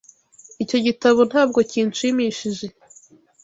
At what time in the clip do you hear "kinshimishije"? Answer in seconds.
1.71-2.65